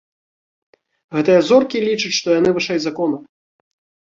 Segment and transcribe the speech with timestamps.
[1.17, 3.17] Гэтыя зоркі лічаць, што яны вышэй закона.